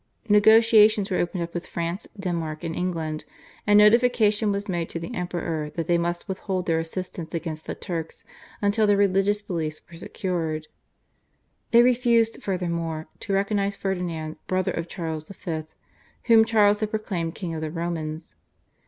Negotiations 0.29 1.11
were 1.11 1.19
opened 1.19 1.43
up 1.43 1.53
with 1.53 1.67
France, 1.67 2.07
Denmark, 2.19 2.63
and 2.63 2.75
England, 2.75 3.23
and 3.67 3.77
notification 3.77 4.51
was 4.51 4.67
made 4.67 4.89
to 4.89 4.97
the 4.99 5.13
Emperor 5.13 5.69
that 5.75 5.85
they 5.85 5.99
must 5.99 6.27
withhold 6.27 6.65
their 6.65 6.79
assistance 6.79 7.35
against 7.35 7.67
the 7.67 7.75
Turks 7.75 8.25
until 8.63 8.87
their 8.87 8.97
religious 8.97 9.43
beliefs 9.43 9.79
were 9.87 9.95
secured. 9.97 10.65
They 11.69 11.83
refused, 11.83 12.41
furthermore, 12.41 13.09
to 13.19 13.33
recognise 13.33 13.75
Ferdinand, 13.77 14.37
brother 14.47 14.71
of 14.71 14.87
Charles 14.87 15.27
V., 15.29 15.65
whom 16.23 16.45
Charles 16.45 16.79
had 16.79 16.89
proclaimed 16.89 17.35
King 17.35 17.53
of 17.53 17.61
the 17.61 17.69
Romans. 17.69 18.33